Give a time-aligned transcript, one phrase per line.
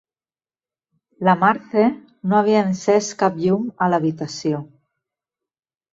[1.27, 1.83] La Marthe
[2.31, 4.67] no havia encès cap llum a l'habitació.